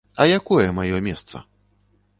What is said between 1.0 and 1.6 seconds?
месца?